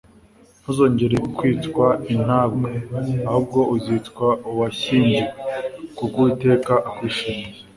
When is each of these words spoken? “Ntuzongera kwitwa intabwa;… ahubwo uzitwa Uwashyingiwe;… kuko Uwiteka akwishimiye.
“Ntuzongera 0.61 1.17
kwitwa 1.37 1.87
intabwa;… 2.13 2.71
ahubwo 3.29 3.59
uzitwa 3.75 4.27
Uwashyingiwe;… 4.51 5.25
kuko 5.97 6.15
Uwiteka 6.19 6.73
akwishimiye. 6.89 7.51